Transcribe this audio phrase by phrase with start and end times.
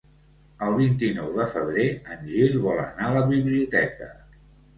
[0.67, 4.11] El vint-i-nou de febrer en Gil vol anar a la biblioteca.